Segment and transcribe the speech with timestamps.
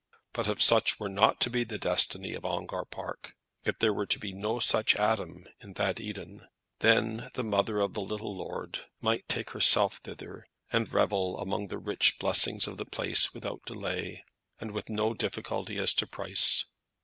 [0.33, 4.07] But if such were not to be the destiny of Ongar Park, if there were
[4.07, 6.47] to be no such Adam in that Eden,
[6.79, 11.77] then the mother of the little lord might take herself thither, and revel among the
[11.77, 14.25] rich blessings of the place without delay,
[14.59, 16.65] and with no difficulty as to price.